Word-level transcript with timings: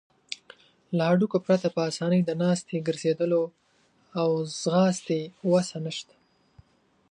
له 0.95 1.03
هډوکو 1.09 1.37
پرته 1.45 1.67
په 1.75 1.79
آسانۍ 1.89 2.21
د 2.25 2.31
ناستې، 2.41 2.85
ګرځیدلو 2.87 3.43
او 4.21 4.29
ځغاستې 4.61 5.19
وسه 5.51 5.77
نشته. 5.85 6.15